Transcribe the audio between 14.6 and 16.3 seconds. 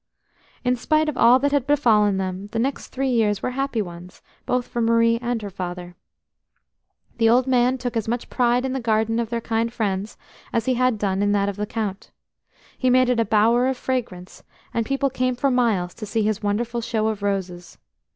and people came for miles to see